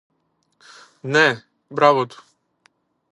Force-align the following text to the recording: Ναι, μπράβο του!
Ναι, 1.01 1.43
μπράβο 1.67 2.05
του! 2.05 2.23